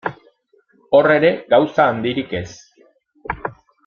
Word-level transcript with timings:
Hor 0.99 1.09
ere, 1.17 1.29
gauza 1.55 1.85
handirik 1.91 2.33
ez. 2.43 2.49